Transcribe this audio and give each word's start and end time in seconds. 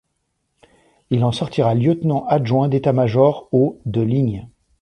Il 1.11 1.23
en 1.23 1.31
sortira 1.31 1.75
lieutenant 1.75 2.25
adjoint 2.25 2.67
d’État-major 2.67 3.47
au 3.51 3.79
de 3.85 4.01
ligne. 4.01 4.47